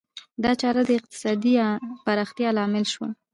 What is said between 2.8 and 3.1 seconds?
شوه.